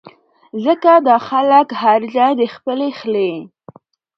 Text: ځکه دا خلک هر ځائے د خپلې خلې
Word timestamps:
ځکه 0.65 0.91
دا 1.07 1.17
خلک 1.27 1.67
هر 1.81 2.01
ځائے 2.13 2.33
د 2.39 2.41
خپلې 2.53 2.89
خلې 2.99 3.31